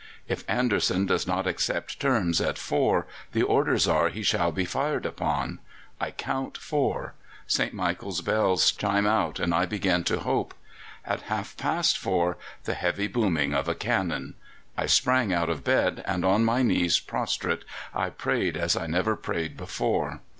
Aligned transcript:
If 0.27 0.43
Anderson 0.49 1.05
does 1.05 1.27
not 1.27 1.45
accept 1.45 1.99
terms 1.99 2.41
at 2.41 2.57
four 2.57 3.05
the 3.33 3.43
orders 3.43 3.87
are 3.87 4.09
he 4.09 4.23
shall 4.23 4.51
be 4.51 4.65
fired 4.65 5.05
upon. 5.05 5.59
I 5.99 6.09
count 6.09 6.57
four. 6.57 7.13
St. 7.45 7.71
Michael's 7.71 8.21
bells 8.21 8.71
chime 8.71 9.05
out, 9.05 9.39
and 9.39 9.53
I 9.53 9.67
begin 9.67 10.03
to 10.05 10.21
hope. 10.21 10.55
At 11.05 11.21
half 11.29 11.55
past 11.55 11.99
four 11.99 12.37
the 12.63 12.73
heavy 12.73 13.05
booming 13.05 13.53
of 13.53 13.67
a 13.67 13.75
cannon! 13.75 14.33
I 14.75 14.87
sprang 14.87 15.31
out 15.31 15.51
of 15.51 15.63
bed, 15.63 16.03
and 16.07 16.25
on 16.25 16.43
my 16.43 16.63
knees 16.63 16.99
prostrate 16.99 17.63
I 17.93 18.09
prayed 18.09 18.57
as 18.57 18.75
I 18.75 18.87
never 18.87 19.15
prayed 19.15 19.55
before. 19.55 20.19